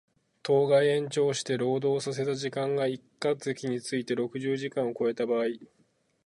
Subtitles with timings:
[0.41, 5.45] 当該延長して労働させた時間が一箇月について六十時間を超えた場合